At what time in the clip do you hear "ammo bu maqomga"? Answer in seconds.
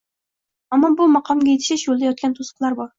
0.77-1.53